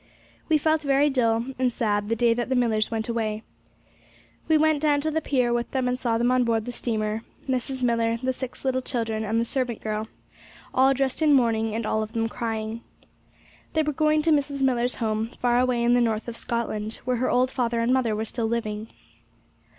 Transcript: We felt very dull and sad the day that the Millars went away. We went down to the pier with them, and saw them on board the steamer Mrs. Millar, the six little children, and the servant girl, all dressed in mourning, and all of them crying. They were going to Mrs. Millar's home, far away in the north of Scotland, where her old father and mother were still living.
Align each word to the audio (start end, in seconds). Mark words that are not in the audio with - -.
We 0.49 0.57
felt 0.57 0.81
very 0.81 1.11
dull 1.11 1.45
and 1.59 1.71
sad 1.71 2.09
the 2.09 2.15
day 2.15 2.33
that 2.33 2.49
the 2.49 2.55
Millars 2.55 2.89
went 2.89 3.07
away. 3.07 3.43
We 4.47 4.57
went 4.57 4.81
down 4.81 4.99
to 5.01 5.11
the 5.11 5.21
pier 5.21 5.53
with 5.53 5.69
them, 5.69 5.87
and 5.87 5.99
saw 5.99 6.17
them 6.17 6.31
on 6.31 6.43
board 6.43 6.65
the 6.65 6.71
steamer 6.71 7.21
Mrs. 7.47 7.83
Millar, 7.83 8.17
the 8.17 8.33
six 8.33 8.65
little 8.65 8.81
children, 8.81 9.23
and 9.23 9.39
the 9.39 9.45
servant 9.45 9.79
girl, 9.79 10.07
all 10.73 10.95
dressed 10.95 11.21
in 11.21 11.33
mourning, 11.35 11.75
and 11.75 11.85
all 11.85 12.01
of 12.01 12.13
them 12.13 12.27
crying. 12.27 12.81
They 13.73 13.83
were 13.83 13.93
going 13.93 14.23
to 14.23 14.31
Mrs. 14.31 14.63
Millar's 14.63 14.95
home, 14.95 15.29
far 15.39 15.59
away 15.59 15.83
in 15.83 15.93
the 15.93 16.01
north 16.01 16.27
of 16.27 16.35
Scotland, 16.35 16.95
where 17.05 17.17
her 17.17 17.29
old 17.29 17.51
father 17.51 17.79
and 17.79 17.93
mother 17.93 18.15
were 18.15 18.25
still 18.25 18.47
living. 18.47 18.87